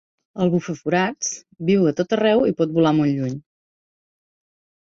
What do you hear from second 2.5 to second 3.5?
i pot volar molt lluny.